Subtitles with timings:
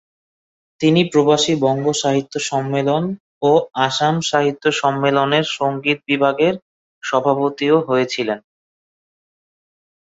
[0.81, 3.03] তিনি প্রবাসী বঙ্গ সাহিত্য সম্মেলন
[3.41, 3.51] ও
[3.81, 6.53] আসাম সাহিত্য সম্মেলনের সংগীত বিভাগের
[7.03, 8.39] সভাপতিও হয়েছিলেন।